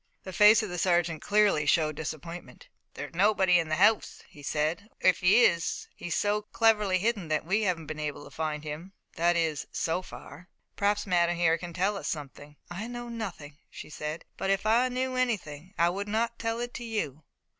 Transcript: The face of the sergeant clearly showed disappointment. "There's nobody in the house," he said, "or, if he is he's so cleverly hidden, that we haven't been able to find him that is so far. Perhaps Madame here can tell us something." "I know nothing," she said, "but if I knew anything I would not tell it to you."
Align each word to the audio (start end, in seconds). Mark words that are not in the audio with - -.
The 0.23 0.33
face 0.33 0.63
of 0.63 0.69
the 0.69 0.79
sergeant 0.79 1.21
clearly 1.21 1.67
showed 1.67 1.95
disappointment. 1.95 2.69
"There's 2.95 3.13
nobody 3.13 3.59
in 3.59 3.69
the 3.69 3.75
house," 3.75 4.23
he 4.27 4.41
said, 4.41 4.89
"or, 5.03 5.09
if 5.11 5.19
he 5.19 5.43
is 5.45 5.89
he's 5.95 6.15
so 6.15 6.41
cleverly 6.41 6.97
hidden, 6.97 7.27
that 7.27 7.45
we 7.45 7.61
haven't 7.61 7.85
been 7.85 7.99
able 7.99 8.23
to 8.23 8.31
find 8.31 8.63
him 8.63 8.93
that 9.15 9.35
is 9.35 9.67
so 9.71 10.01
far. 10.01 10.49
Perhaps 10.75 11.05
Madame 11.05 11.37
here 11.37 11.55
can 11.55 11.71
tell 11.71 11.97
us 11.97 12.07
something." 12.07 12.55
"I 12.71 12.87
know 12.87 13.09
nothing," 13.09 13.59
she 13.69 13.91
said, 13.91 14.25
"but 14.37 14.49
if 14.49 14.65
I 14.65 14.89
knew 14.89 15.15
anything 15.15 15.75
I 15.77 15.91
would 15.91 16.07
not 16.07 16.39
tell 16.39 16.59
it 16.59 16.73
to 16.73 16.83
you." 16.83 17.21